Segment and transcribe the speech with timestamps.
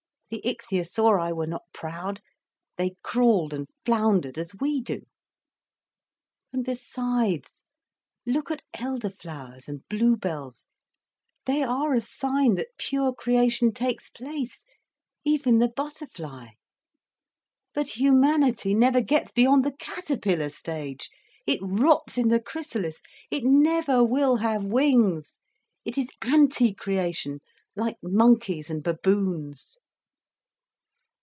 [0.33, 2.21] The ichthyosauri were not proud:
[2.77, 5.01] they crawled and floundered as we do.
[6.53, 7.61] And besides,
[8.25, 15.67] look at elder flowers and bluebells—they are a sign that pure creation takes place—even the
[15.67, 16.51] butterfly.
[17.73, 24.37] But humanity never gets beyond the caterpillar stage—it rots in the chrysalis, it never will
[24.37, 25.41] have wings.
[25.83, 27.41] It is anti creation,
[27.75, 29.77] like monkeys and baboons."